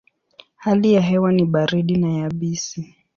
Hali 0.55 0.93
ya 0.93 1.01
hewa 1.01 1.31
ni 1.31 1.45
baridi 1.45 1.95
na 1.97 2.09
yabisi. 2.09 2.95